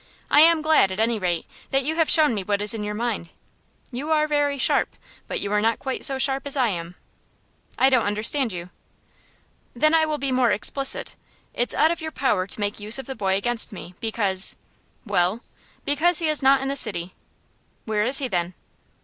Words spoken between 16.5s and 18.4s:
in the city." "Where is he,